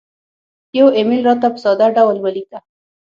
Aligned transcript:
یو 0.77 0.87
ایمیل 0.97 1.21
راته 1.27 1.47
په 1.53 1.59
ساده 1.63 1.87
ډول 1.97 2.17
ولیکه 2.21 2.59